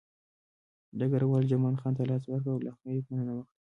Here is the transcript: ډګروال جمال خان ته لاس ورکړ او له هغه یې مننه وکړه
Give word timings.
ډګروال 0.97 1.43
جمال 1.51 1.75
خان 1.81 1.93
ته 1.97 2.03
لاس 2.09 2.23
ورکړ 2.27 2.49
او 2.53 2.59
له 2.65 2.69
هغه 2.75 2.89
یې 2.95 3.01
مننه 3.09 3.33
وکړه 3.35 3.53